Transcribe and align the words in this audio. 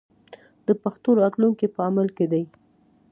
د 0.67 0.69
پښتو 0.81 1.09
راتلونکی 1.21 1.67
په 1.75 1.79
عمل 1.87 2.07
کې 2.17 2.25
دی. 2.31 2.43